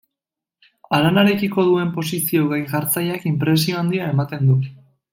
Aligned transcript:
Haranarekiko 0.99 1.67
duen 1.69 1.93
posizio 1.99 2.49
gain 2.55 2.65
jartzaileak 2.75 3.31
inpresio 3.35 3.81
handia 3.85 4.13
ematen 4.19 4.53
du. 4.53 4.61